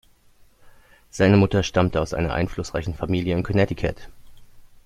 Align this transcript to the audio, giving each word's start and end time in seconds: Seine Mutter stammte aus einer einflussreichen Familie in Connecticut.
Seine 1.11 1.37
Mutter 1.37 1.61
stammte 1.61 2.01
aus 2.01 2.15
einer 2.15 2.33
einflussreichen 2.33 2.95
Familie 2.95 3.37
in 3.37 3.43
Connecticut. 3.43 4.09